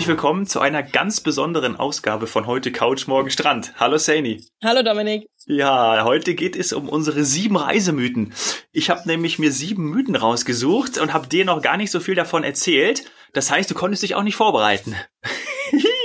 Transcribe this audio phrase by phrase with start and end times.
[0.00, 3.74] Herzlich willkommen zu einer ganz besonderen Ausgabe von heute Couch Morgen Strand.
[3.76, 4.42] Hallo Saini.
[4.64, 5.28] Hallo Dominik.
[5.44, 8.32] Ja, heute geht es um unsere sieben Reisemythen.
[8.72, 12.14] Ich habe nämlich mir sieben Mythen rausgesucht und habe dir noch gar nicht so viel
[12.14, 13.10] davon erzählt.
[13.34, 14.96] Das heißt, du konntest dich auch nicht vorbereiten.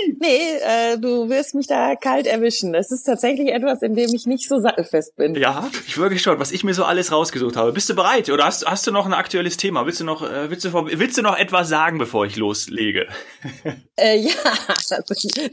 [0.19, 2.73] Nee, äh, du wirst mich da kalt erwischen.
[2.73, 5.35] Es ist tatsächlich etwas, in dem ich nicht so sattelfest bin.
[5.35, 7.71] Ja, ich wirklich schon, was ich mir so alles rausgesucht habe.
[7.73, 8.29] Bist du bereit?
[8.29, 9.85] Oder hast, hast du noch ein aktuelles Thema?
[9.85, 13.07] Willst du noch, äh, willst, du, willst du noch etwas sagen, bevor ich loslege?
[13.97, 14.33] Äh, ja,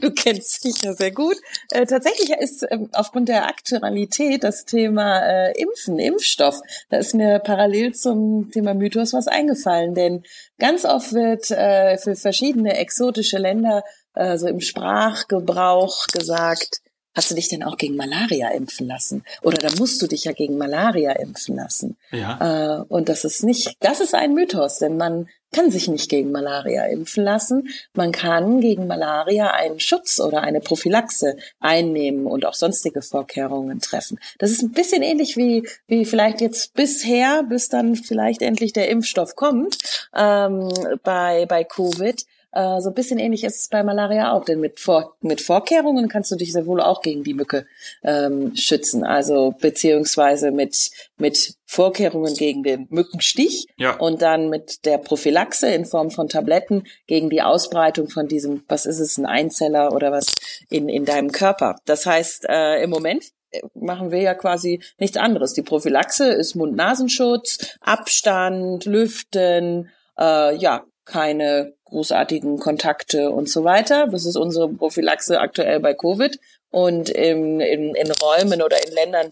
[0.01, 1.37] du kennst mich ja sehr gut.
[1.71, 7.39] Äh, tatsächlich ist ähm, aufgrund der Aktualität das Thema äh, Impfen, Impfstoff, da ist mir
[7.39, 9.95] parallel zum Thema Mythos was eingefallen.
[9.95, 10.23] Denn
[10.59, 13.85] ganz oft wird äh, für verschiedene exotische Länder
[14.15, 16.81] äh, so im Sprachgebrauch gesagt,
[17.15, 19.23] hast du dich denn auch gegen Malaria impfen lassen?
[19.41, 21.97] Oder da musst du dich ja gegen Malaria impfen lassen.
[22.11, 22.81] Ja.
[22.81, 26.31] Äh, und das ist nicht, das ist ein Mythos, denn man kann sich nicht gegen
[26.31, 27.69] Malaria impfen lassen.
[27.93, 34.19] Man kann gegen Malaria einen Schutz oder eine Prophylaxe einnehmen und auch sonstige Vorkehrungen treffen.
[34.39, 38.89] Das ist ein bisschen ähnlich wie, wie vielleicht jetzt bisher, bis dann vielleicht endlich der
[38.89, 39.77] Impfstoff kommt
[40.15, 40.69] ähm,
[41.03, 42.25] bei, bei Covid.
[42.53, 46.07] Äh, so ein bisschen ähnlich ist es bei Malaria auch, denn mit, Vor mit Vorkehrungen
[46.07, 47.65] kannst du dich sehr wohl auch gegen die Mücke
[48.03, 49.03] ähm, schützen.
[49.03, 53.95] Also beziehungsweise mit, mit Vorkehrungen gegen den Mückenstich Ja.
[53.95, 58.85] und dann mit der Prophylaxe in Form von Tabletten gegen die Ausbreitung von diesem, was
[58.85, 60.27] ist es, ein Einzeller oder was
[60.69, 61.77] in, in deinem Körper.
[61.85, 65.53] Das heißt, äh, im Moment äh, machen wir ja quasi nichts anderes.
[65.53, 74.07] Die Prophylaxe ist Mund-Nasenschutz, Abstand, Lüften, äh, ja, keine großartigen Kontakte und so weiter.
[74.11, 76.39] Das ist unsere Prophylaxe aktuell bei Covid.
[76.71, 79.29] Und in, in, in Räumen oder in Ländern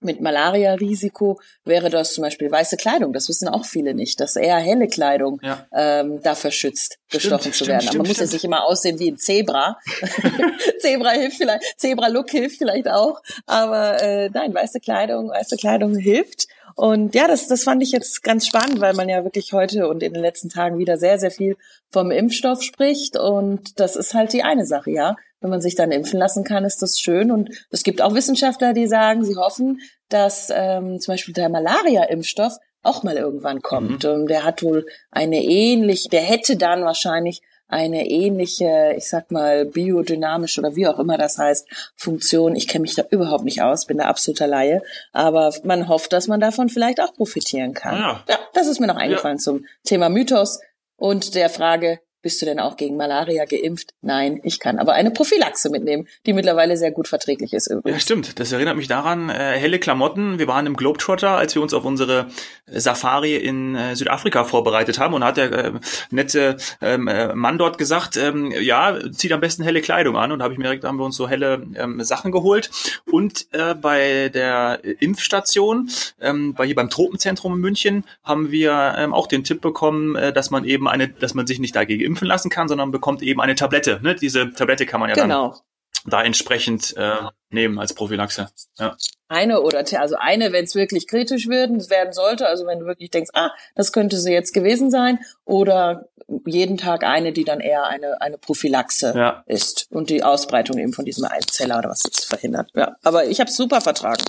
[0.00, 3.12] mit Malaria-Risiko wäre das zum Beispiel weiße Kleidung.
[3.12, 5.66] Das wissen auch viele nicht, dass eher helle Kleidung Ja.
[5.74, 7.78] ähm, dafür schützt, Stimmt, gestochen zu stimmt, werden.
[7.78, 8.32] Aber stimmt, man muss jetzt stimmt.
[8.34, 9.76] nicht immer aussehen wie ein Zebra.
[10.80, 13.20] Zebra hilft vielleicht, Zebra-Look hilft vielleicht auch.
[13.46, 16.46] Aber äh, nein, weiße Kleidung, weiße Kleidung hilft.
[16.78, 20.00] Und ja, das, das fand ich jetzt ganz spannend, weil man ja wirklich heute und
[20.00, 21.56] in den letzten Tagen wieder sehr, sehr viel
[21.90, 23.18] vom Impfstoff spricht.
[23.18, 25.16] Und das ist halt die eine Sache, ja.
[25.40, 27.32] Wenn man sich dann impfen lassen kann, ist das schön.
[27.32, 32.58] Und es gibt auch Wissenschaftler, die sagen, sie hoffen, dass ähm, zum Beispiel der Malaria-Impfstoff
[32.84, 34.04] auch mal irgendwann kommt.
[34.04, 39.66] Und der hat wohl eine ähnliche, der hätte dann wahrscheinlich eine ähnliche, ich sag mal,
[39.66, 42.56] biodynamisch oder wie auch immer das heißt, Funktion.
[42.56, 44.82] Ich kenne mich da überhaupt nicht aus, bin da absoluter Laie.
[45.12, 47.94] Aber man hofft, dass man davon vielleicht auch profitieren kann.
[47.94, 48.24] Ah.
[48.28, 50.60] Ja, das ist mir noch eingefallen zum Thema Mythos
[50.96, 53.94] und der Frage, bist du denn auch gegen Malaria geimpft?
[54.02, 58.02] Nein, ich kann aber eine Prophylaxe mitnehmen, die mittlerweile sehr gut verträglich ist Ja, übrigens.
[58.02, 58.38] stimmt.
[58.38, 60.38] Das erinnert mich daran, äh, helle Klamotten.
[60.38, 62.26] Wir waren im Globetrotter, als wir uns auf unsere
[62.66, 65.14] Safari in äh, Südafrika vorbereitet haben.
[65.14, 65.72] Und hat der äh,
[66.10, 70.30] nette ähm, äh, Mann dort gesagt, ähm, ja, zieht am besten helle Kleidung an.
[70.30, 72.68] Und da hab ich mir direkt, haben wir uns so helle ähm, Sachen geholt.
[73.10, 75.88] Und äh, bei der Impfstation,
[76.20, 80.30] ähm, bei hier beim Tropenzentrum in München, haben wir ähm, auch den Tipp bekommen, äh,
[80.30, 83.40] dass man eben eine, dass man sich nicht dagegen impfen lassen kann, sondern bekommt eben
[83.40, 84.00] eine Tablette.
[84.02, 84.14] Ne?
[84.14, 85.56] Diese Tablette kann man ja dann Genau.
[86.04, 87.16] da entsprechend äh,
[87.50, 88.48] nehmen als Prophylaxe.
[88.78, 88.96] Ja.
[89.28, 93.10] Eine oder also eine, wenn es wirklich kritisch werden, werden sollte, also wenn du wirklich
[93.10, 96.08] denkst, ah, das könnte sie jetzt gewesen sein, oder
[96.46, 99.42] jeden Tag eine, die dann eher eine eine Prophylaxe Ja.
[99.46, 102.70] ist und die Ausbreitung eben von diesem Einzeller oder was das verhindert.
[102.74, 104.24] Ja, aber ich habe super vertragen.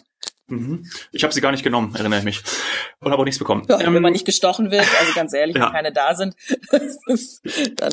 [0.49, 0.85] Mhm.
[1.11, 2.41] Ich habe sie gar nicht genommen, erinnere ich mich.
[2.99, 3.65] Und habe auch nichts bekommen.
[3.69, 5.65] Ja, Ähm, wenn man nicht gestochen wird, also ganz ehrlich, Ja.
[5.67, 6.35] wenn keine da sind,
[6.71, 6.81] dann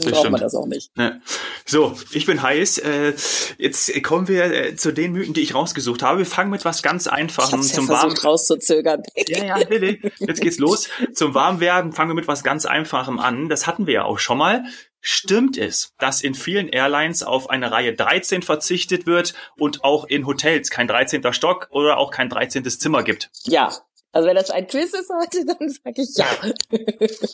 [0.00, 0.30] braucht stimmt.
[0.32, 0.96] man das auch nicht.
[0.96, 1.20] Ne.
[1.64, 2.78] So, ich bin heiß.
[2.78, 3.14] Äh,
[3.58, 6.18] jetzt kommen wir äh, zu den Mythen, die ich rausgesucht habe.
[6.18, 8.00] Wir fangen mit was ganz Ich Einfachem hab's ja zum Warm.
[8.00, 9.02] versucht rauszuzögern.
[9.28, 10.88] Ja, ja, Lilly, jetzt geht's los.
[11.14, 13.48] Zum Warmwerden fangen wir mit was ganz Einfachem an.
[13.48, 14.64] Das hatten wir ja auch schon mal.
[15.08, 20.26] Stimmt es, dass in vielen Airlines auf eine Reihe 13 verzichtet wird und auch in
[20.26, 21.32] Hotels kein 13.
[21.32, 22.64] Stock oder auch kein 13.
[22.64, 23.30] Zimmer gibt?
[23.44, 23.72] Ja.
[24.12, 26.26] Also wenn das ein Quiz ist heute, dann sage ich ja.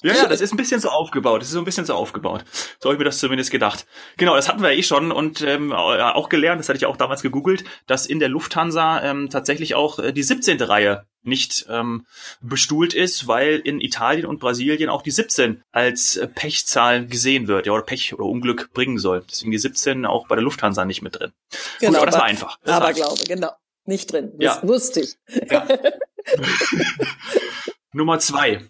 [0.02, 1.40] Ja, ja, das ist ein bisschen so aufgebaut.
[1.40, 2.44] Das ist so ein bisschen so aufgebaut.
[2.80, 3.86] So habe ich mir das zumindest gedacht.
[4.16, 7.22] Genau, das hatten wir eh schon und ähm, auch gelernt, das hatte ich auch damals
[7.22, 10.60] gegoogelt, dass in der Lufthansa ähm, tatsächlich auch äh, die 17.
[10.60, 12.04] Reihe nicht ähm,
[12.40, 17.66] bestuhlt ist, weil in Italien und Brasilien auch die 17 als äh, Pechzahl gesehen wird,
[17.66, 19.24] ja, oder Pech oder Unglück bringen soll.
[19.30, 21.32] Deswegen die 17 auch bei der Lufthansa nicht mit drin.
[21.78, 22.58] Gut, aber das war einfach.
[22.62, 23.14] Das war aber einfach.
[23.14, 23.52] glaube, genau.
[23.84, 24.32] Nicht drin.
[24.38, 24.54] Ja.
[24.54, 25.16] Das wusste ich.
[25.50, 25.66] Ja.
[27.92, 28.60] Nummer zwei.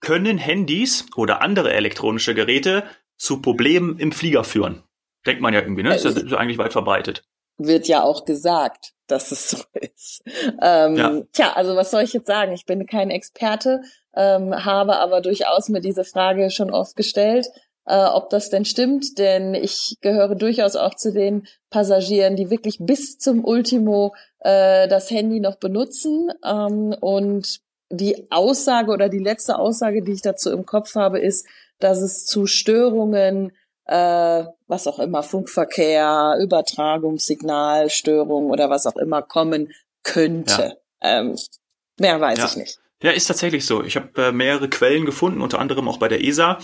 [0.00, 2.84] Können Handys oder andere elektronische Geräte
[3.16, 4.82] zu Problemen im Flieger führen?
[5.26, 5.94] Denkt man ja irgendwie, ne?
[5.94, 7.24] Ist ja, ist ja eigentlich weit verbreitet.
[7.58, 10.22] Wird ja auch gesagt, dass es so ist.
[10.60, 11.22] Ähm, Ja.
[11.32, 12.52] Tja, also was soll ich jetzt sagen?
[12.52, 13.80] Ich bin kein Experte,
[14.14, 17.46] ähm, habe aber durchaus mir diese Frage schon oft gestellt.
[17.86, 22.78] Äh, ob das denn stimmt, denn ich gehöre durchaus auch zu den Passagieren, die wirklich
[22.80, 26.30] bis zum Ultimo äh, das Handy noch benutzen.
[26.44, 27.60] Ähm, und
[27.90, 31.46] die Aussage oder die letzte Aussage, die ich dazu im Kopf habe, ist,
[31.78, 33.52] dass es zu Störungen,
[33.84, 39.72] äh, was auch immer, Funkverkehr, Übertragungssignalstörungen oder was auch immer kommen
[40.02, 40.78] könnte.
[41.02, 41.20] Ja.
[41.20, 41.36] Ähm,
[41.98, 42.46] mehr weiß ja.
[42.46, 42.80] ich nicht.
[43.02, 43.82] Ja, ist tatsächlich so.
[43.82, 46.58] Ich habe äh, mehrere Quellen gefunden, unter anderem auch bei der ESA.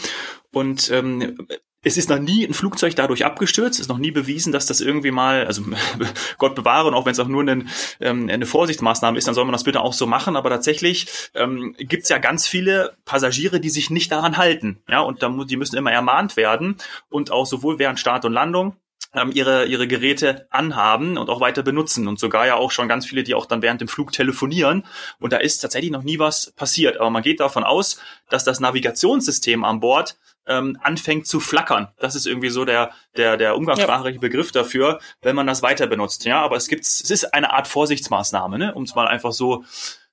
[0.50, 1.46] Und ähm,
[1.82, 4.80] es ist noch nie ein Flugzeug dadurch abgestürzt, es ist noch nie bewiesen, dass das
[4.80, 5.62] irgendwie mal, also
[6.38, 7.66] Gott bewahre, und auch wenn es auch nur eine,
[8.00, 10.36] ähm, eine Vorsichtsmaßnahme ist, dann soll man das bitte auch so machen.
[10.36, 14.82] Aber tatsächlich ähm, gibt es ja ganz viele Passagiere, die sich nicht daran halten.
[14.88, 16.76] Ja, und da, die müssen immer ermahnt werden.
[17.10, 18.76] Und auch sowohl während Start und Landung
[19.14, 22.08] ähm, ihre, ihre Geräte anhaben und auch weiter benutzen.
[22.08, 24.84] Und sogar ja auch schon ganz viele, die auch dann während dem Flug telefonieren.
[25.18, 26.98] Und da ist tatsächlich noch nie was passiert.
[26.98, 30.16] Aber man geht davon aus, dass das Navigationssystem an Bord
[30.46, 31.88] ähm, anfängt zu flackern.
[31.98, 34.20] Das ist irgendwie so der, der, der umgangssprachliche ja.
[34.20, 36.24] Begriff dafür, wenn man das weiter benutzt.
[36.24, 38.74] Ja, aber es gibt, es ist eine Art Vorsichtsmaßnahme, ne?
[38.74, 39.64] um es mal einfach so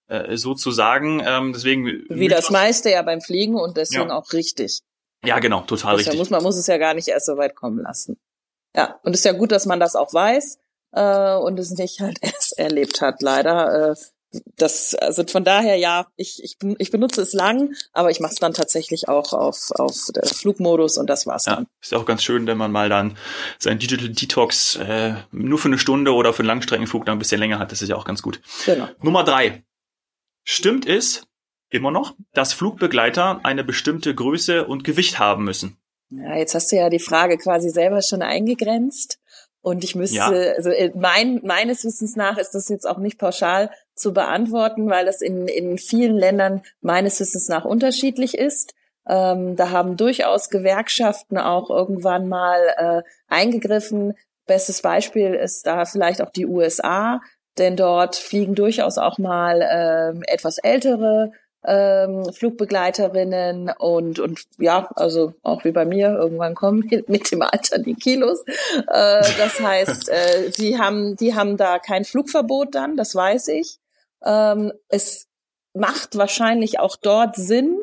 [0.07, 1.21] äh, so zu sagen.
[1.25, 4.17] Ähm, deswegen wie das meiste ja beim Fliegen und deswegen ja.
[4.17, 4.81] auch richtig.
[5.25, 6.19] Ja, genau, total das richtig.
[6.19, 8.17] Muss, man muss es ja gar nicht erst so weit kommen lassen.
[8.75, 10.59] Ja, und es ist ja gut, dass man das auch weiß
[10.91, 13.91] äh, und es nicht halt erst erlebt hat, leider.
[13.91, 13.95] Äh,
[14.57, 18.39] das, also von daher ja, ich, ich, ich benutze es lang, aber ich mache es
[18.39, 21.67] dann tatsächlich auch auf, auf Flugmodus und das war's ja, dann.
[21.81, 23.17] Ist auch ganz schön, wenn man mal dann
[23.57, 27.39] sein Digital Detox äh, nur für eine Stunde oder für einen Langstreckenflug dann ein bisschen
[27.39, 27.71] länger hat.
[27.71, 28.39] Das ist ja auch ganz gut.
[28.67, 28.87] Genau.
[29.01, 29.63] Nummer drei.
[30.43, 31.23] Stimmt es
[31.69, 35.78] immer noch, dass Flugbegleiter eine bestimmte Größe und Gewicht haben müssen?
[36.09, 39.19] Ja, jetzt hast du ja die Frage quasi selber schon eingegrenzt.
[39.61, 40.53] Und ich müsste, ja.
[40.55, 45.05] also äh, mein, meines Wissens nach ist das jetzt auch nicht pauschal zu beantworten, weil
[45.05, 48.73] das in, in vielen Ländern meines Wissens nach unterschiedlich ist.
[49.07, 54.13] Ähm, da haben durchaus Gewerkschaften auch irgendwann mal äh, eingegriffen.
[54.45, 57.21] Bestes Beispiel ist da vielleicht auch die USA,
[57.57, 61.33] denn dort fliegen durchaus auch mal äh, etwas ältere
[61.65, 67.79] ähm, Flugbegleiterinnen und und ja, also auch wie bei mir, irgendwann kommen mit dem Alter
[67.79, 68.43] die Kilos.
[68.47, 73.77] Äh, das heißt, äh, die haben die haben da kein Flugverbot dann, das weiß ich.
[74.23, 75.27] Ähm, es
[75.73, 77.77] macht wahrscheinlich auch dort Sinn,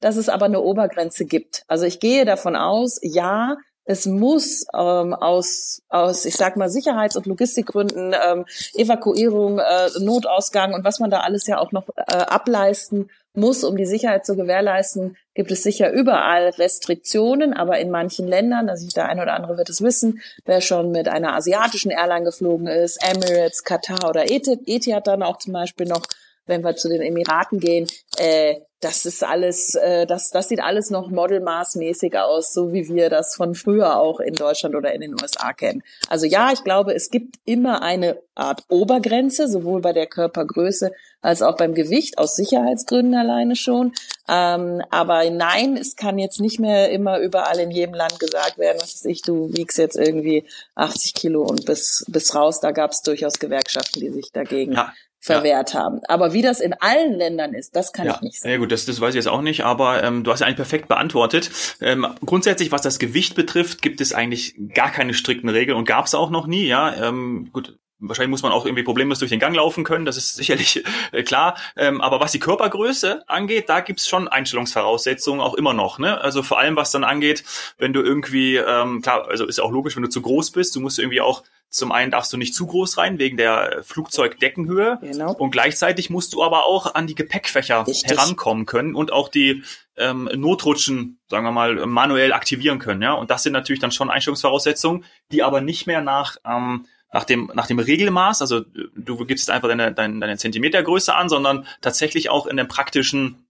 [0.00, 1.64] dass es aber eine Obergrenze gibt.
[1.68, 3.56] Also ich gehe davon aus, ja,
[3.90, 8.44] es muss ähm, aus, aus, ich sag mal, Sicherheits- und Logistikgründen, ähm,
[8.74, 13.76] Evakuierung, äh, Notausgang und was man da alles ja auch noch äh, ableisten muss, um
[13.76, 19.08] die Sicherheit zu gewährleisten, gibt es sicher überall Restriktionen, aber in manchen Ländern, also der
[19.08, 23.64] eine oder andere wird es wissen, wer schon mit einer asiatischen Airline geflogen ist, Emirates,
[23.64, 26.02] Katar oder Etihad dann auch zum Beispiel noch,
[26.46, 27.86] wenn wir zu den Emiraten gehen,
[28.18, 33.10] äh, das ist alles, äh, das, das sieht alles noch modelmaßmäßig aus, so wie wir
[33.10, 35.82] das von früher auch in Deutschland oder in den USA kennen.
[36.08, 41.42] Also ja, ich glaube, es gibt immer eine Art Obergrenze, sowohl bei der Körpergröße als
[41.42, 43.92] auch beim Gewicht, aus Sicherheitsgründen alleine schon.
[44.26, 48.78] Ähm, aber nein, es kann jetzt nicht mehr immer überall in jedem Land gesagt werden,
[48.80, 52.60] was weiß ich, du wiegst jetzt irgendwie 80 Kilo und bis, bis raus.
[52.60, 55.80] Da gab es durchaus Gewerkschaften, die sich dagegen ja verwehrt ja.
[55.80, 56.00] haben.
[56.08, 58.14] Aber wie das in allen Ländern ist, das kann ja.
[58.14, 58.52] ich nicht sagen.
[58.52, 60.56] Ja gut, das, das weiß ich jetzt auch nicht, aber ähm, du hast ja eigentlich
[60.56, 61.50] perfekt beantwortet.
[61.80, 66.06] Ähm, grundsätzlich, was das Gewicht betrifft, gibt es eigentlich gar keine strikten Regeln und gab
[66.06, 66.66] es auch noch nie.
[66.66, 70.16] Ja, ähm, gut, Wahrscheinlich muss man auch irgendwie problemlos durch den Gang laufen können, das
[70.16, 71.56] ist sicherlich äh, klar.
[71.76, 75.98] Ähm, aber was die Körpergröße angeht, da gibt's schon Einstellungsvoraussetzungen auch immer noch.
[75.98, 76.18] Ne?
[76.18, 77.44] Also vor allem, was dann angeht,
[77.78, 80.80] wenn du irgendwie, ähm, klar, also ist auch logisch, wenn du zu groß bist, du
[80.80, 85.32] musst irgendwie auch zum einen darfst du nicht zu groß rein wegen der Flugzeugdeckenhöhe genau.
[85.32, 88.10] und gleichzeitig musst du aber auch an die Gepäckfächer Richtig.
[88.10, 89.62] herankommen können und auch die
[89.96, 93.02] ähm, Notrutschen, sagen wir mal, manuell aktivieren können.
[93.02, 97.24] Ja, und das sind natürlich dann schon Einstellungsvoraussetzungen, die aber nicht mehr nach ähm, nach
[97.24, 98.60] dem, nach dem Regelmaß, also
[98.94, 103.48] du gibst einfach deine, deine, deine Zentimetergröße an, sondern tatsächlich auch in dem praktischen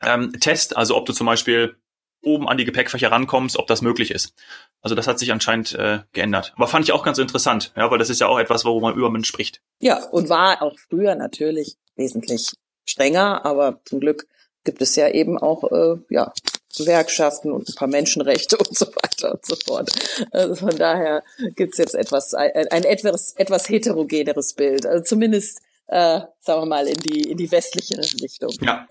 [0.00, 1.76] ähm, Test, also ob du zum Beispiel
[2.24, 4.34] oben an die Gepäckfächer rankommst, ob das möglich ist.
[4.82, 6.52] Also das hat sich anscheinend äh, geändert.
[6.56, 8.96] Aber fand ich auch ganz interessant, ja, weil das ist ja auch etwas, worüber man
[8.96, 9.60] über Mensch spricht.
[9.80, 12.52] Ja, und war auch früher natürlich wesentlich
[12.86, 14.26] strenger, aber zum Glück
[14.64, 16.32] gibt es ja eben auch äh, ja
[16.76, 19.90] Gewerkschaften und ein paar Menschenrechte und so weiter und so fort.
[20.32, 21.22] Also von daher
[21.54, 24.86] gibt's jetzt etwas ein, ein etwas etwas heterogeneres Bild.
[24.86, 28.50] Also zumindest äh, sagen wir mal, in die, in die westliche Richtung.
[28.60, 28.86] Ja.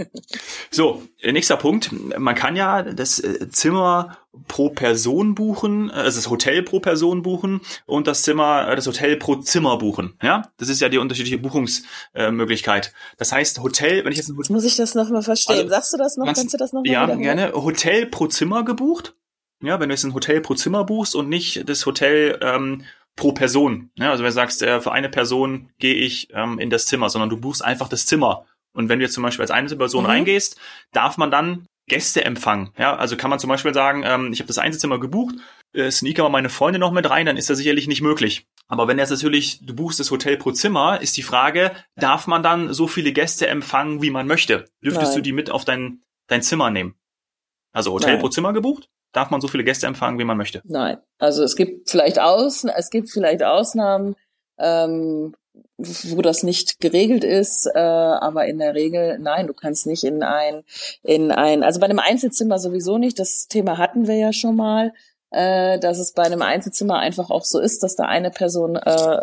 [0.69, 1.91] So, nächster Punkt.
[2.17, 7.61] Man kann ja das äh, Zimmer pro Person buchen, also das Hotel pro Person buchen
[7.85, 10.17] und das Zimmer, äh, das Hotel pro Zimmer buchen.
[10.21, 12.93] Ja, das ist ja die unterschiedliche Buchungsmöglichkeit.
[13.17, 15.57] Das heißt, Hotel, wenn ich jetzt ein Hotel, muss ich das nochmal verstehen.
[15.57, 16.25] Also, Sagst du das noch?
[16.25, 17.53] Kannst du das noch Ja, gerne.
[17.53, 19.15] Hotel pro Zimmer gebucht
[19.61, 22.83] Ja, wenn du jetzt ein Hotel pro Zimmer buchst und nicht das Hotel ähm,
[23.15, 23.91] pro Person.
[23.95, 27.09] Ja, also wenn du sagst, äh, für eine Person gehe ich ähm, in das Zimmer,
[27.09, 28.45] sondern du buchst einfach das Zimmer.
[28.73, 30.09] Und wenn du jetzt zum Beispiel als Einzelperson mhm.
[30.09, 30.59] reingehst,
[30.91, 32.71] darf man dann Gäste empfangen.
[32.77, 35.35] Ja, also kann man zum Beispiel sagen, ähm, ich habe das Einzelzimmer gebucht,
[35.73, 38.47] äh, sneaker mal meine Freunde noch mit rein, dann ist das sicherlich nicht möglich.
[38.67, 42.41] Aber wenn jetzt natürlich, du buchst das Hotel pro Zimmer, ist die Frage, darf man
[42.41, 44.65] dann so viele Gäste empfangen, wie man möchte?
[44.83, 45.15] Dürftest Nein.
[45.17, 46.95] du die mit auf dein, dein Zimmer nehmen?
[47.73, 48.21] Also Hotel Nein.
[48.21, 48.89] pro Zimmer gebucht?
[49.13, 50.61] Darf man so viele Gäste empfangen, wie man möchte?
[50.65, 50.97] Nein.
[51.19, 54.15] Also es gibt vielleicht Außen, es gibt vielleicht Ausnahmen,
[54.57, 55.33] ähm,
[55.77, 60.23] wo das nicht geregelt ist, äh, aber in der Regel, nein, du kannst nicht in
[60.23, 60.63] ein,
[61.03, 64.93] in ein, also bei einem Einzelzimmer sowieso nicht, das Thema hatten wir ja schon mal,
[65.31, 69.21] äh, dass es bei einem Einzelzimmer einfach auch so ist, dass da eine Person äh,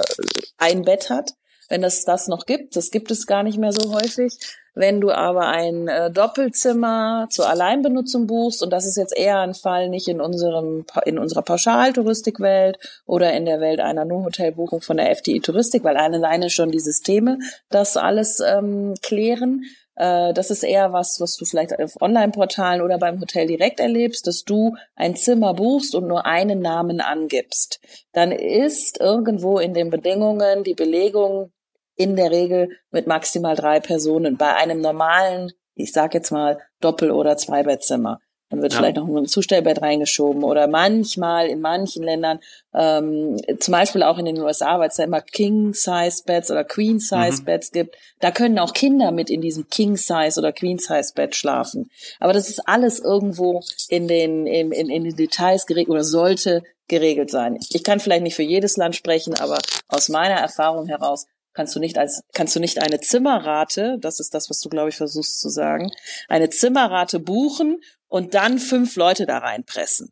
[0.58, 1.34] ein Bett hat.
[1.70, 4.36] Wenn es das noch gibt, das gibt es gar nicht mehr so häufig,
[4.74, 9.54] wenn du aber ein äh, Doppelzimmer zur Alleinbenutzung buchst, und das ist jetzt eher ein
[9.54, 15.10] Fall nicht in unserem in unserer Pauschaltouristikwelt oder in der Welt einer Nur-Hotelbuchung von der
[15.10, 19.62] FDI Touristik, weil alleine schon die Systeme das alles ähm, klären.
[19.94, 24.26] Äh, das ist eher was, was du vielleicht auf Online-Portalen oder beim Hotel direkt erlebst,
[24.26, 27.80] dass du ein Zimmer buchst und nur einen Namen angibst.
[28.12, 31.52] Dann ist irgendwo in den Bedingungen die Belegung
[32.00, 34.38] in der Regel mit maximal drei Personen.
[34.38, 38.20] Bei einem normalen, ich sag jetzt mal, Doppel- oder Zweibettzimmer.
[38.48, 38.78] Dann wird ja.
[38.78, 42.40] vielleicht noch ein Zustellbett reingeschoben oder manchmal in manchen Ländern,
[42.74, 47.78] ähm, zum Beispiel auch in den USA, weil es da immer King-Size-Beds oder Queen-Size-Beds mhm.
[47.78, 51.90] gibt, da können auch Kinder mit in diesem King-Size oder Queen-Size-Bett schlafen.
[52.18, 56.62] Aber das ist alles irgendwo in den, in, in, in den Details geregelt oder sollte
[56.88, 57.56] geregelt sein.
[57.70, 61.26] Ich kann vielleicht nicht für jedes Land sprechen, aber aus meiner Erfahrung heraus
[61.60, 64.88] kannst du nicht als kannst du nicht eine Zimmerrate, das ist das, was du glaube
[64.88, 65.90] ich versuchst zu sagen,
[66.26, 70.08] eine Zimmerrate buchen und dann fünf Leute da reinpressen.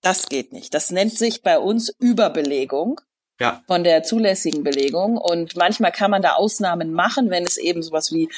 [0.00, 0.72] Das geht nicht.
[0.74, 3.00] Das nennt sich bei uns Überbelegung.
[3.38, 3.62] Ja.
[3.66, 5.18] von der zulässigen Belegung.
[5.18, 8.30] Und manchmal kann man da Ausnahmen machen, wenn es eben sowas wie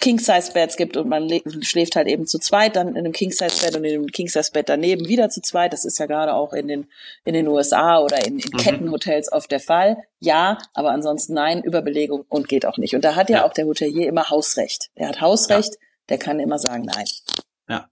[0.00, 1.30] King-Size-Beds gibt und man
[1.62, 5.30] schläft halt eben zu zweit, dann in einem King-Size-Bett und in einem King-Size-Bett daneben wieder
[5.30, 5.72] zu zweit.
[5.72, 6.88] Das ist ja gerade auch in den,
[7.24, 8.56] in den USA oder in, in mhm.
[8.58, 9.96] Kettenhotels oft der Fall.
[10.20, 12.94] Ja, aber ansonsten nein, Überbelegung und geht auch nicht.
[12.94, 13.46] Und da hat ja, ja.
[13.46, 14.90] auch der Hotelier immer Hausrecht.
[14.98, 15.80] Der hat Hausrecht, ja.
[16.10, 17.06] der kann immer sagen nein.
[17.68, 17.88] Ja.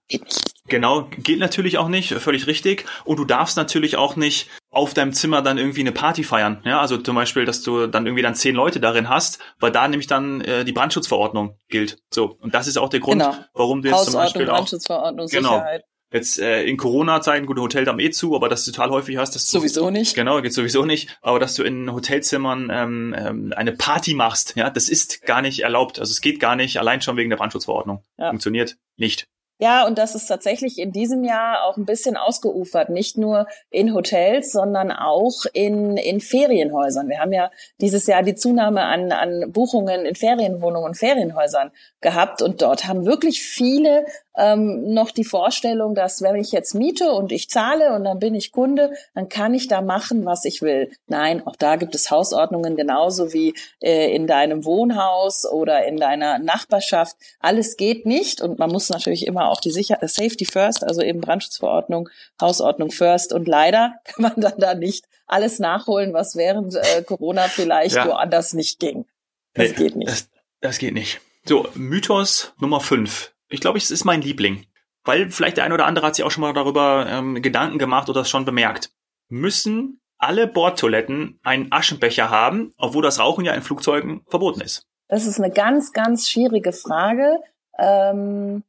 [0.69, 2.85] Genau, geht natürlich auch nicht, völlig richtig.
[3.05, 6.63] Und du darfst natürlich auch nicht auf deinem Zimmer dann irgendwie eine Party feiern.
[6.65, 9.89] Ja, also zum Beispiel, dass du dann irgendwie dann zehn Leute darin hast, weil da
[9.89, 11.99] nämlich dann äh, die Brandschutzverordnung gilt.
[12.13, 12.37] So.
[12.41, 13.37] Und das ist auch der Grund, genau.
[13.55, 15.85] warum du jetzt zum Beispiel auch, Brandschutzverordnung, genau, Sicherheit.
[16.13, 19.35] Jetzt äh, in Corona-Zeiten, gut, Hotel haben eh zu, aber dass du total häufig hast,
[19.35, 20.15] dass du sowieso nicht.
[20.15, 21.19] Genau, geht sowieso nicht.
[21.23, 25.61] Aber dass du in Hotelzimmern ähm, ähm, eine Party machst, ja, das ist gar nicht
[25.61, 25.99] erlaubt.
[25.99, 28.05] Also es geht gar nicht, allein schon wegen der Brandschutzverordnung.
[28.19, 28.29] Ja.
[28.29, 29.27] Funktioniert nicht.
[29.63, 33.95] Ja, und das ist tatsächlich in diesem Jahr auch ein bisschen ausgeufert, nicht nur in
[33.95, 37.09] Hotels, sondern auch in, in Ferienhäusern.
[37.09, 37.49] Wir haben ja
[37.81, 43.07] dieses Jahr die Zunahme an, an Buchungen in Ferienwohnungen und Ferienhäusern gehabt und dort haben
[43.07, 44.05] wirklich viele
[44.37, 48.35] ähm, noch die Vorstellung, dass wenn ich jetzt miete und ich zahle und dann bin
[48.35, 50.91] ich Kunde, dann kann ich da machen, was ich will.
[51.07, 56.39] Nein, auch da gibt es Hausordnungen genauso wie äh, in deinem Wohnhaus oder in deiner
[56.39, 57.17] Nachbarschaft.
[57.41, 61.21] Alles geht nicht und man muss natürlich immer auch die Sicherheit, Safety First, also eben
[61.21, 62.09] Brandschutzverordnung,
[62.41, 67.43] Hausordnung First und leider kann man dann da nicht alles nachholen, was während äh, Corona
[67.43, 68.07] vielleicht ja.
[68.07, 69.07] woanders nicht ging.
[69.55, 70.11] Das nee, geht nicht.
[70.11, 70.29] Das,
[70.61, 71.21] das geht nicht.
[71.45, 74.67] So, Mythos Nummer 5 ich glaube, es ist mein Liebling.
[75.05, 78.09] Weil vielleicht der eine oder andere hat sich auch schon mal darüber ähm, Gedanken gemacht
[78.09, 78.91] oder es schon bemerkt.
[79.29, 84.87] Müssen alle Bordtoiletten einen Aschenbecher haben, obwohl das Rauchen ja in Flugzeugen verboten ist?
[85.09, 87.39] Das ist eine ganz, ganz schwierige Frage,
[87.79, 88.63] ähm,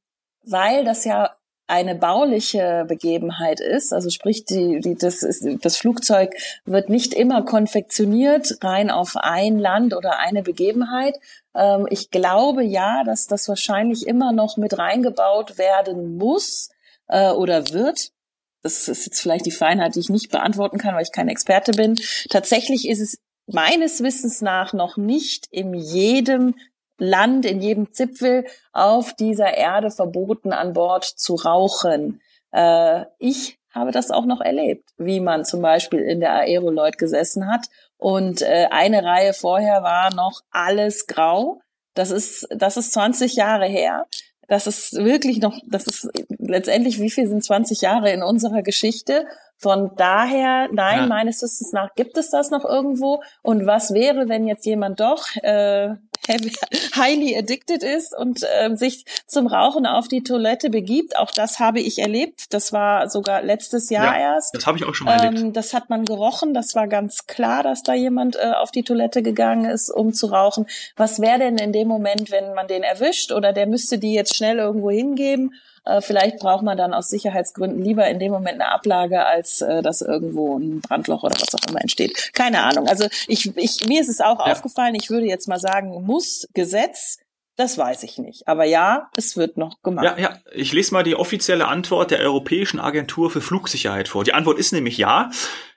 [0.43, 1.35] weil das ja
[1.67, 6.33] eine bauliche Begebenheit ist, also sprich, die, die, das, ist, das Flugzeug
[6.65, 11.17] wird nicht immer konfektioniert rein auf ein Land oder eine Begebenheit.
[11.55, 16.69] Ähm, ich glaube ja, dass das wahrscheinlich immer noch mit reingebaut werden muss
[17.07, 18.11] äh, oder wird.
[18.61, 21.71] Das ist jetzt vielleicht die Feinheit, die ich nicht beantworten kann, weil ich kein Experte
[21.71, 21.95] bin.
[22.29, 23.17] Tatsächlich ist es
[23.47, 26.55] meines Wissens nach noch nicht in jedem
[26.97, 32.21] Land, in jedem Zipfel auf dieser Erde verboten, an Bord zu rauchen.
[32.51, 37.51] Äh, ich habe das auch noch erlebt, wie man zum Beispiel in der Aeroloid gesessen
[37.51, 41.61] hat und äh, eine Reihe vorher war noch alles grau.
[41.93, 44.07] Das ist, das ist 20 Jahre her.
[44.49, 49.25] Das ist wirklich noch, das ist letztendlich, wie viel sind 20 Jahre in unserer Geschichte?
[49.57, 51.05] Von daher, nein, ja.
[51.07, 53.23] meines Wissens nach gibt es das noch irgendwo.
[53.41, 55.95] Und was wäre, wenn jetzt jemand doch äh,
[56.95, 61.17] highly addicted ist und äh, sich zum Rauchen auf die Toilette begibt.
[61.17, 62.53] Auch das habe ich erlebt.
[62.53, 64.55] Das war sogar letztes Jahr ja, erst.
[64.55, 65.41] Das habe ich auch schon mal erlebt.
[65.41, 66.53] Ähm, das hat man gerochen.
[66.53, 70.27] Das war ganz klar, dass da jemand äh, auf die Toilette gegangen ist, um zu
[70.27, 70.67] rauchen.
[70.95, 74.35] Was wäre denn in dem Moment, wenn man den erwischt oder der müsste die jetzt
[74.35, 75.53] schnell irgendwo hingeben?
[75.85, 79.81] Äh, vielleicht braucht man dann aus Sicherheitsgründen lieber in dem Moment eine Ablage, als äh,
[79.81, 82.31] dass irgendwo ein Brandloch oder was auch immer entsteht.
[82.33, 82.87] Keine Ahnung.
[82.87, 84.51] Also ich, ich mir ist es auch ja.
[84.51, 84.95] aufgefallen.
[84.95, 87.19] Ich würde jetzt mal sagen, muss Gesetz
[87.55, 88.47] das weiß ich nicht.
[88.47, 90.05] Aber ja, es wird noch gemacht.
[90.05, 90.39] Ja, ja.
[90.53, 94.23] Ich lese mal die offizielle Antwort der Europäischen Agentur für Flugsicherheit vor.
[94.23, 95.29] Die Antwort ist nämlich ja.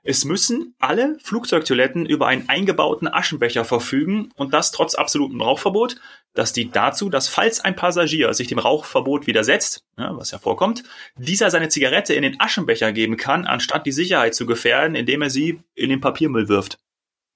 [0.03, 5.97] Es müssen alle Flugzeugtoiletten über einen eingebauten Aschenbecher verfügen und das trotz absolutem Rauchverbot.
[6.33, 10.83] Das dient dazu, dass falls ein Passagier sich dem Rauchverbot widersetzt, ja, was ja vorkommt,
[11.17, 15.31] dieser seine Zigarette in den Aschenbecher geben kann, anstatt die Sicherheit zu gefährden, indem er
[15.31, 16.79] sie in den Papiermüll wirft.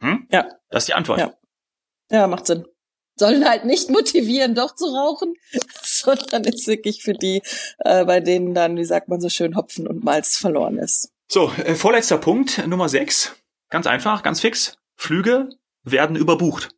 [0.01, 0.29] Hm?
[0.31, 0.47] Ja.
[0.71, 1.19] Das ist die Antwort.
[1.19, 1.33] Ja,
[2.11, 2.65] ja macht Sinn
[3.21, 5.35] sollen halt nicht motivieren, doch zu rauchen,
[5.83, 7.43] sondern ist wirklich für die,
[7.79, 11.13] äh, bei denen dann, wie sagt man so schön, Hopfen und Malz verloren ist.
[11.29, 13.37] So, äh, vorletzter Punkt, Nummer 6.
[13.69, 14.77] Ganz einfach, ganz fix.
[14.97, 15.51] Flüge
[15.85, 16.71] werden überbucht.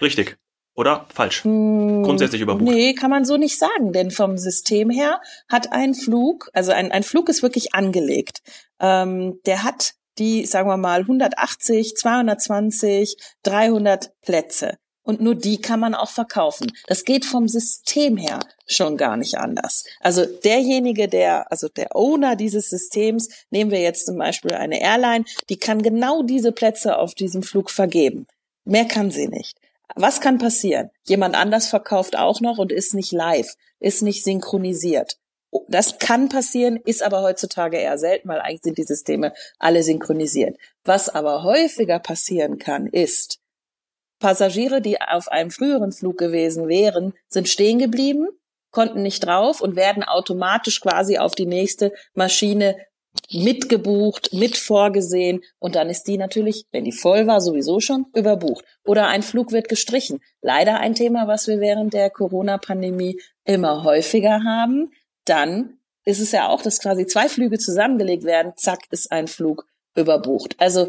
[0.00, 0.38] Richtig.
[0.74, 1.44] Oder falsch?
[1.44, 2.72] Hm, Grundsätzlich überbucht.
[2.72, 6.90] Nee, kann man so nicht sagen, denn vom System her hat ein Flug, also ein,
[6.92, 8.38] ein Flug ist wirklich angelegt.
[8.78, 15.80] Ähm, der hat die, sagen wir mal, 180, 220, 300 Plätze und nur die kann
[15.80, 16.72] man auch verkaufen.
[16.86, 19.84] Das geht vom System her schon gar nicht anders.
[20.00, 25.24] Also derjenige, der, also der Owner dieses Systems, nehmen wir jetzt zum Beispiel eine Airline,
[25.48, 28.26] die kann genau diese Plätze auf diesem Flug vergeben.
[28.64, 29.56] Mehr kann sie nicht.
[29.96, 30.90] Was kann passieren?
[31.04, 35.16] Jemand anders verkauft auch noch und ist nicht live, ist nicht synchronisiert.
[35.68, 40.56] Das kann passieren, ist aber heutzutage eher selten, weil eigentlich sind die Systeme alle synchronisiert.
[40.84, 43.39] Was aber häufiger passieren kann, ist,
[44.20, 48.28] Passagiere, die auf einem früheren Flug gewesen wären, sind stehen geblieben,
[48.70, 52.76] konnten nicht drauf und werden automatisch quasi auf die nächste Maschine
[53.32, 58.64] mitgebucht, mit vorgesehen und dann ist die natürlich, wenn die voll war, sowieso schon überbucht.
[58.84, 60.20] Oder ein Flug wird gestrichen.
[60.42, 64.92] Leider ein Thema, was wir während der Corona-Pandemie immer häufiger haben.
[65.24, 69.66] Dann ist es ja auch, dass quasi zwei Flüge zusammengelegt werden, zack, ist ein Flug
[69.96, 70.54] überbucht.
[70.58, 70.88] Also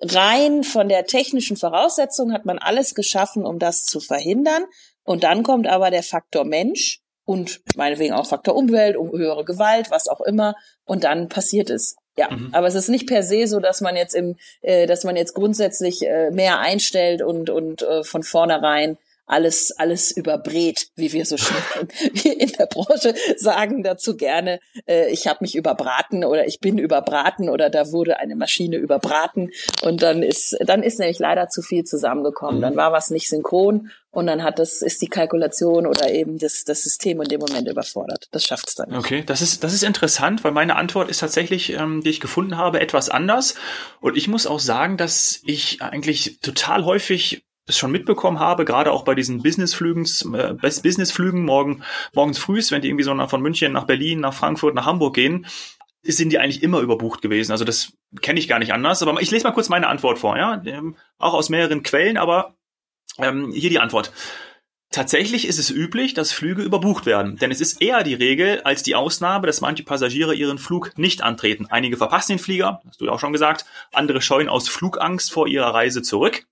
[0.00, 4.64] rein von der technischen Voraussetzung hat man alles geschaffen, um das zu verhindern.
[5.04, 9.90] Und dann kommt aber der Faktor Mensch und meinetwegen auch Faktor Umwelt, um höhere Gewalt,
[9.90, 10.54] was auch immer.
[10.84, 11.96] Und dann passiert es.
[12.16, 12.50] Ja, mhm.
[12.52, 15.34] aber es ist nicht per se so, dass man jetzt im, äh, dass man jetzt
[15.34, 21.36] grundsätzlich äh, mehr einstellt und und äh, von vornherein alles, alles überbrät, wie wir so
[21.36, 21.56] schön
[22.12, 26.78] wir in der Branche sagen dazu gerne, äh, ich habe mich überbraten oder ich bin
[26.78, 29.50] überbraten oder da wurde eine Maschine überbraten
[29.82, 32.58] und dann ist, dann ist nämlich leider zu viel zusammengekommen.
[32.58, 32.62] Mhm.
[32.62, 36.64] Dann war was nicht synchron und dann hat das, ist die Kalkulation oder eben das,
[36.64, 38.28] das System in dem Moment überfordert.
[38.32, 38.98] Das schafft es dann nicht.
[38.98, 42.56] Okay, das ist, das ist interessant, weil meine Antwort ist tatsächlich, ähm, die ich gefunden
[42.56, 43.54] habe, etwas anders.
[44.00, 48.90] Und ich muss auch sagen, dass ich eigentlich total häufig das schon mitbekommen habe, gerade
[48.90, 50.04] auch bei diesen Businessflügen,
[50.34, 54.74] äh, Businessflügen morgen, morgens frühs, wenn die irgendwie so von München nach Berlin, nach Frankfurt,
[54.74, 55.46] nach Hamburg gehen,
[56.02, 57.52] sind die eigentlich immer überbucht gewesen.
[57.52, 59.02] Also das kenne ich gar nicht anders.
[59.02, 60.62] Aber ich lese mal kurz meine Antwort vor, ja.
[60.64, 62.56] Ähm, auch aus mehreren Quellen, aber
[63.18, 64.12] ähm, hier die Antwort.
[64.90, 68.82] Tatsächlich ist es üblich, dass Flüge überbucht werden, denn es ist eher die Regel als
[68.82, 71.66] die Ausnahme, dass manche Passagiere ihren Flug nicht antreten.
[71.68, 75.46] Einige verpassen den Flieger, hast du ja auch schon gesagt, andere scheuen aus Flugangst vor
[75.46, 76.46] ihrer Reise zurück.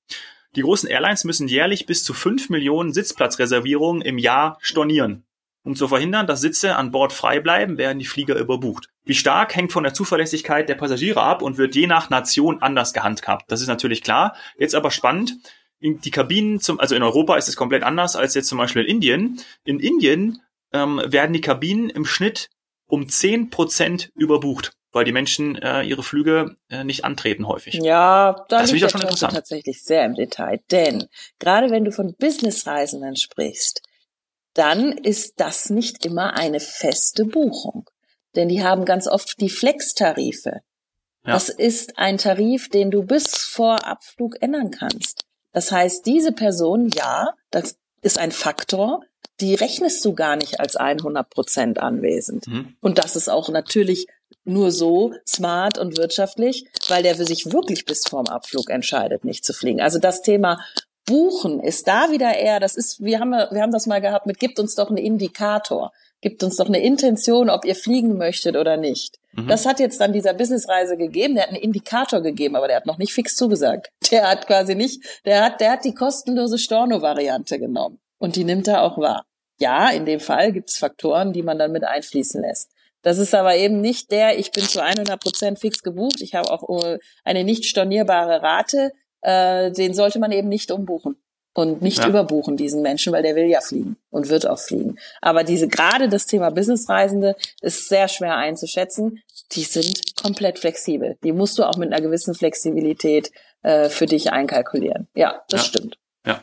[0.57, 5.27] Die großen Airlines müssen jährlich bis zu 5 Millionen Sitzplatzreservierungen im Jahr stornieren.
[5.63, 8.89] Um zu verhindern, dass Sitze an Bord frei bleiben, werden die Flieger überbucht.
[9.05, 12.95] Wie stark hängt von der Zuverlässigkeit der Passagiere ab und wird je nach Nation anders
[12.95, 13.51] gehandhabt.
[13.51, 14.35] Das ist natürlich klar.
[14.59, 15.37] Jetzt aber spannend.
[15.81, 18.89] Die Kabinen zum, also in Europa ist es komplett anders als jetzt zum Beispiel in
[18.89, 19.41] Indien.
[19.65, 20.41] In Indien
[20.73, 22.49] ähm, werden die Kabinen im Schnitt
[22.87, 27.75] um 10 Prozent überbucht weil die Menschen äh, ihre Flüge äh, nicht antreten häufig.
[27.75, 29.35] Ja, da das liegt ja schon interessant.
[29.35, 30.61] tatsächlich sehr im Detail.
[30.71, 31.05] Denn
[31.39, 33.83] gerade wenn du von Businessreisenden sprichst,
[34.55, 37.91] dann ist das nicht immer eine feste Buchung.
[38.37, 40.63] Denn die haben ganz oft die Flex-Tarife.
[41.27, 41.33] Ja.
[41.35, 45.27] Das ist ein Tarif, den du bis vor Abflug ändern kannst.
[45.53, 49.03] Das heißt, diese Person, ja, das ist ein Faktor,
[49.41, 52.47] die rechnest du gar nicht als 100 Prozent anwesend.
[52.47, 52.77] Mhm.
[52.81, 54.07] Und das ist auch natürlich
[54.47, 59.45] nur so smart und wirtschaftlich, weil der für sich wirklich bis vorm Abflug entscheidet, nicht
[59.45, 59.81] zu fliegen.
[59.81, 60.59] Also das Thema
[61.07, 64.41] Buchen ist da wieder eher, das ist, wir haben, wir haben das mal gehabt mit,
[64.41, 65.93] gibt uns doch einen Indikator.
[66.21, 69.19] gibt uns doch eine Intention, ob ihr fliegen möchtet oder nicht.
[69.33, 69.47] Mhm.
[69.47, 71.35] Das hat jetzt dann dieser Businessreise gegeben.
[71.35, 73.91] Der hat einen Indikator gegeben, aber der hat noch nicht fix zugesagt.
[74.11, 77.99] Der hat quasi nicht, der hat, der hat die kostenlose Storno-Variante genommen.
[78.19, 79.25] Und die nimmt er auch wahr.
[79.59, 82.71] Ja, in dem Fall gibt es Faktoren, die man dann mit einfließen lässt.
[83.07, 86.51] Das ist aber eben nicht der, ich bin zu 100 Prozent fix gebucht, ich habe
[86.51, 88.91] auch äh, eine nicht stornierbare Rate,
[89.21, 91.15] äh, den sollte man eben nicht umbuchen
[91.55, 92.09] und nicht ja.
[92.09, 94.99] überbuchen diesen Menschen, weil der will ja fliegen und wird auch fliegen.
[95.23, 99.23] Aber diese gerade das Thema Businessreisende ist sehr schwer einzuschätzen.
[99.53, 101.17] Die sind komplett flexibel.
[101.23, 103.31] Die musst du auch mit einer gewissen Flexibilität
[103.63, 105.07] äh, für dich einkalkulieren.
[105.15, 105.67] Ja, das ja.
[105.69, 105.99] stimmt.
[106.27, 106.43] Ja,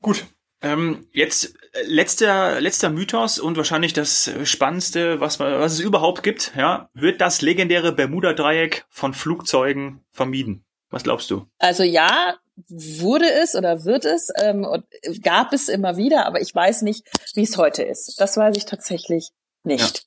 [0.00, 0.24] gut.
[0.62, 6.52] Ähm, jetzt äh, letzter letzter Mythos und wahrscheinlich das spannendste, was was es überhaupt gibt.
[6.56, 10.64] Ja, wird das legendäre Bermuda-Dreieck von Flugzeugen vermieden?
[10.90, 11.46] Was glaubst du?
[11.58, 12.36] Also ja,
[12.68, 14.84] wurde es oder wird es, ähm, und
[15.22, 18.18] gab es immer wieder, aber ich weiß nicht, wie es heute ist.
[18.18, 19.30] Das weiß ich tatsächlich
[19.62, 20.06] nicht.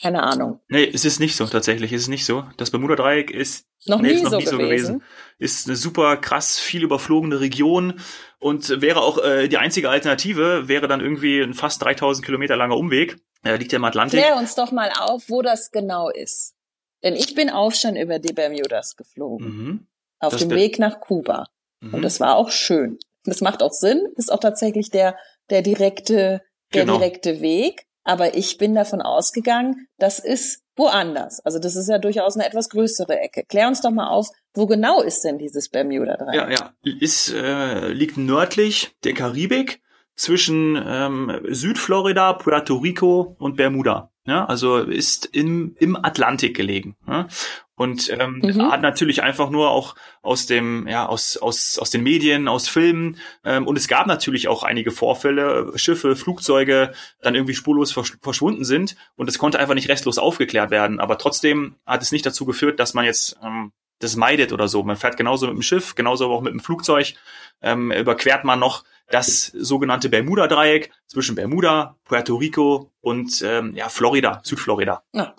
[0.00, 0.60] Keine Ahnung.
[0.68, 1.92] Nee, es ist nicht so, tatsächlich.
[1.92, 2.44] Es ist nicht so.
[2.56, 4.58] Das Bermuda-Dreieck ist noch nee, nie, noch so, nie gewesen.
[4.58, 5.02] so, gewesen.
[5.38, 8.00] Ist eine super krass viel überflogene Region
[8.38, 12.76] und wäre auch äh, die einzige Alternative, wäre dann irgendwie ein fast 3000 Kilometer langer
[12.76, 13.18] Umweg.
[13.42, 14.20] Er liegt ja im Atlantik.
[14.20, 16.54] Klär uns doch mal auf, wo das genau ist.
[17.02, 19.46] Denn ich bin auch schon über die Bermudas geflogen.
[19.46, 19.86] Mhm.
[20.20, 21.46] Auf das dem Weg nach Kuba.
[21.80, 21.94] Mhm.
[21.94, 22.98] Und das war auch schön.
[23.24, 25.16] Das macht auch Sinn, ist auch tatsächlich der,
[25.50, 26.98] der direkte, der genau.
[26.98, 27.86] direkte Weg.
[28.08, 31.40] Aber ich bin davon ausgegangen, das ist woanders.
[31.40, 33.44] Also das ist ja durchaus eine etwas größere Ecke.
[33.46, 36.34] Klär uns doch mal auf, wo genau ist denn dieses Bermuda-Dreieck?
[36.34, 39.82] Ja, ja, ist, äh, liegt nördlich der Karibik
[40.14, 44.10] zwischen ähm, Südflorida, Puerto Rico und Bermuda.
[44.28, 46.96] Ja, also ist im, im Atlantik gelegen.
[47.06, 47.28] Ja?
[47.76, 48.70] Und ähm, mhm.
[48.70, 53.16] hat natürlich einfach nur auch aus dem, ja, aus, aus, aus den Medien, aus Filmen.
[53.42, 58.64] Ähm, und es gab natürlich auch einige Vorfälle, Schiffe, Flugzeuge dann irgendwie spurlos versch verschwunden
[58.64, 58.96] sind.
[59.16, 61.00] Und es konnte einfach nicht restlos aufgeklärt werden.
[61.00, 64.82] Aber trotzdem hat es nicht dazu geführt, dass man jetzt ähm, das meidet oder so.
[64.82, 67.14] Man fährt genauso mit dem Schiff, genauso auch mit dem Flugzeug.
[67.62, 74.40] Ähm, überquert man noch das sogenannte Bermuda-Dreieck zwischen Bermuda, Puerto Rico und ähm, ja, Florida,
[74.44, 75.02] Südflorida.
[75.12, 75.34] Ja.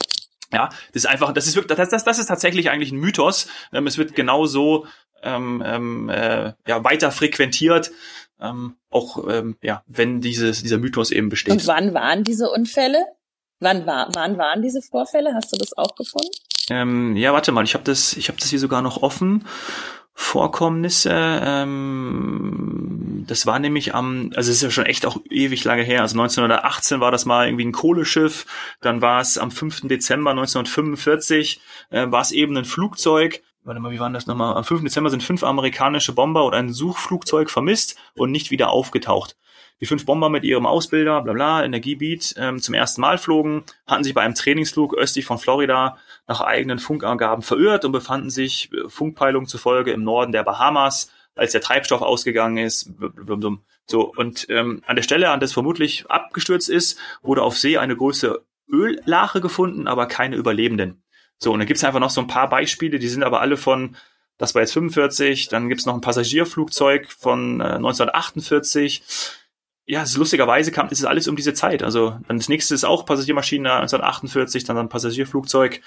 [0.51, 3.47] Ja, das ist einfach, das ist wirklich, das, das, das ist tatsächlich eigentlich ein Mythos.
[3.71, 4.87] Ähm, es wird genauso
[5.21, 7.91] ähm, ähm, äh, ja, weiter frequentiert,
[8.39, 11.53] ähm, auch ähm, ja, wenn dieses, dieser Mythos eben besteht.
[11.53, 13.05] Und wann waren diese Unfälle?
[13.59, 15.33] Wann, war, wann waren diese Vorfälle?
[15.35, 16.31] Hast du das auch gefunden?
[16.69, 19.45] Ähm, ja, warte mal, ich habe das, ich habe das hier sogar noch offen.
[20.21, 21.13] Vorkommnisse.
[21.13, 26.01] Ähm, das war nämlich am, also es ist ja schon echt auch ewig lange her.
[26.01, 28.45] Also 1918 war das mal irgendwie ein Kohleschiff.
[28.81, 29.87] Dann war es am 5.
[29.87, 33.41] Dezember 1945 äh, war es eben ein Flugzeug.
[33.63, 34.55] Warte mal, wie war das nochmal?
[34.55, 34.83] Am 5.
[34.83, 39.37] Dezember sind fünf amerikanische Bomber und ein Suchflugzeug vermisst und nicht wieder aufgetaucht.
[39.81, 44.03] Die fünf Bomber mit ihrem Ausbilder, bla bla, Energiebeat, ähm, zum ersten Mal flogen, hatten
[44.03, 48.89] sich bei einem Trainingsflug östlich von Florida nach eigenen Funkangaben verirrt und befanden sich äh,
[48.89, 52.91] Funkpeilung zufolge im Norden der Bahamas, als der Treibstoff ausgegangen ist.
[53.85, 57.95] So, und ähm, an der Stelle, an das vermutlich abgestürzt ist, wurde auf See eine
[57.95, 61.01] große Öllache gefunden, aber keine Überlebenden.
[61.37, 63.95] So, und da gibt's einfach noch so ein paar Beispiele, die sind aber alle von,
[64.37, 69.03] das war jetzt 45, dann gibt's noch ein Passagierflugzeug von äh, 1948,
[69.89, 71.81] ja, es ist lustigerweise kam, es ist alles um diese Zeit.
[71.81, 75.81] Also dann das nächste ist auch Passagiermaschine 1948, dann ein Passagierflugzeug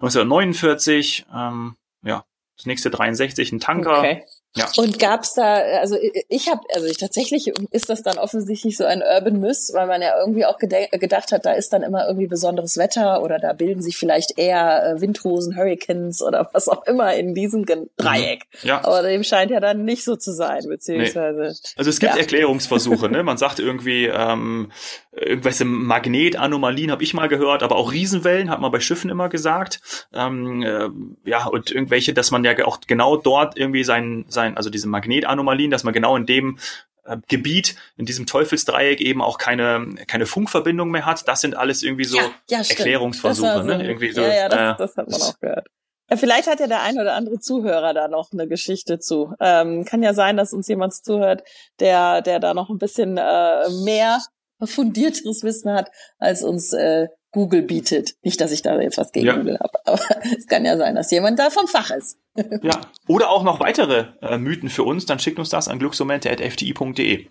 [0.00, 2.26] 1949, ähm, ja,
[2.58, 3.98] das nächste 63, ein Tanker.
[4.00, 4.24] Okay.
[4.58, 4.68] Ja.
[4.76, 5.96] Und gab's da, also
[6.28, 10.02] ich habe, also ich tatsächlich ist das dann offensichtlich so ein Urban Myth, weil man
[10.02, 13.82] ja irgendwie auch gedacht hat, da ist dann immer irgendwie besonderes Wetter oder da bilden
[13.82, 18.44] sich vielleicht eher äh, Windhosen, Hurricanes oder was auch immer in diesem Dreieck.
[18.62, 18.68] Mhm.
[18.68, 18.84] Ja.
[18.84, 21.40] Aber dem scheint ja dann nicht so zu sein, beziehungsweise.
[21.40, 21.72] Nee.
[21.76, 22.18] Also es gibt ja.
[22.20, 23.22] Erklärungsversuche, ne?
[23.22, 24.72] Man sagt irgendwie, ähm,
[25.20, 29.80] irgendwelche Magnetanomalien habe ich mal gehört, aber auch Riesenwellen hat man bei Schiffen immer gesagt.
[30.12, 30.88] Ähm, äh,
[31.28, 35.70] ja, und irgendwelche, dass man ja auch genau dort irgendwie sein, sein also diese Magnetanomalien,
[35.70, 36.58] dass man genau in dem
[37.04, 41.26] äh, Gebiet, in diesem Teufelsdreieck eben auch keine, keine Funkverbindung mehr hat.
[41.26, 43.64] Das sind alles irgendwie so ja, ja, Erklärungsversuche.
[43.64, 43.86] Ne?
[43.86, 45.66] Irgendwie so, ja, ja, das, äh, das hat man auch gehört.
[46.10, 49.34] Ja, vielleicht hat ja der ein oder andere Zuhörer da noch eine Geschichte zu.
[49.40, 51.42] Ähm, kann ja sein, dass uns jemand zuhört,
[51.80, 54.18] der, der da noch ein bisschen äh, mehr
[54.66, 58.14] fundierteres Wissen hat, als uns äh, Google bietet.
[58.22, 59.36] Nicht, dass ich da jetzt was gegen ja.
[59.36, 60.00] Google habe, aber
[60.36, 62.18] es kann ja sein, dass jemand da vom Fach ist.
[62.62, 67.26] ja, oder auch noch weitere äh, Mythen für uns, dann schickt uns das an glücksmomente.fti.de.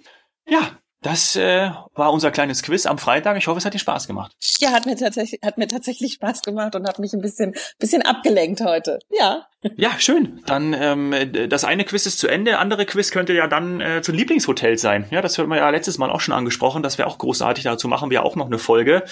[0.49, 3.37] Ja, Das äh, war unser kleines Quiz am Freitag.
[3.37, 4.35] Ich hoffe, es hat dir Spaß gemacht.
[4.59, 8.01] Ja, hat mir tatsächlich, hat mir tatsächlich Spaß gemacht und hat mich ein bisschen, bisschen
[8.01, 8.99] abgelenkt heute.
[9.11, 9.45] Ja.
[9.75, 10.41] Ja, schön.
[10.45, 11.13] Dann ähm,
[11.49, 15.05] das eine Quiz ist zu Ende, andere Quiz könnte ja dann äh, zu Lieblingshotels sein.
[15.11, 16.83] Ja, das haben wir ja letztes Mal auch schon angesprochen.
[16.83, 17.63] Das wäre auch großartig.
[17.63, 19.03] Dazu machen wir auch noch eine Folge.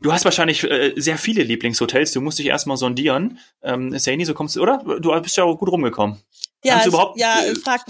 [0.00, 2.12] Du hast wahrscheinlich äh, sehr viele Lieblingshotels.
[2.12, 3.38] Du musst dich erstmal sondieren.
[3.62, 4.82] Ähm, Saini, so kommst du, oder?
[5.00, 6.18] Du bist ja auch gut rumgekommen.
[6.64, 7.82] Ja, ich, ja, äh, frag,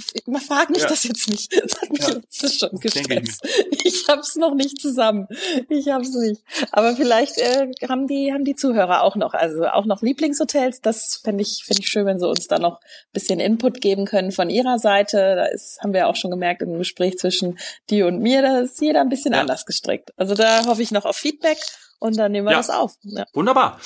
[0.46, 0.88] frag mich ja.
[0.88, 1.50] das jetzt nicht.
[1.62, 2.10] Das hat mich ja.
[2.10, 3.46] letztes schon gestresst.
[3.70, 5.26] Ich, ich hab's noch nicht zusammen.
[5.70, 6.42] Ich hab's nicht.
[6.72, 10.82] Aber vielleicht äh, haben die haben die Zuhörer auch noch, also auch noch Lieblingshotels.
[10.82, 12.80] Das fände ich finde ich schön, wenn sie uns da noch
[13.12, 15.36] bisschen Input geben können von ihrer Seite.
[15.36, 18.80] Da ist haben wir auch schon gemerkt im Gespräch zwischen dir und mir, da ist
[18.82, 19.40] jeder ein bisschen ja.
[19.40, 20.12] anders gestrickt.
[20.16, 21.58] Also da hoffe ich noch auf Feedback
[22.00, 22.96] und dann nehmen wir das auf.
[23.32, 23.80] Wunderbar.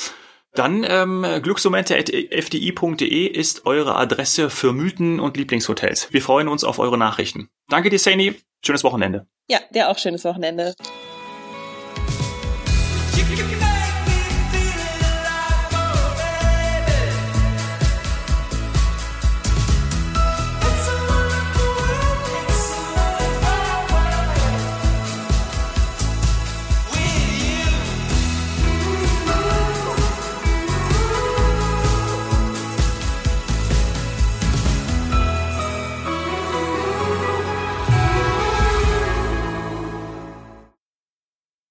[0.54, 6.12] Dann ähm, glücksmomente.fdi.de ist eure Adresse für Mythen und Lieblingshotels.
[6.12, 7.48] Wir freuen uns auf eure Nachrichten.
[7.68, 8.34] Danke dir, Saini.
[8.64, 9.26] Schönes Wochenende.
[9.48, 10.74] Ja, dir auch schönes Wochenende.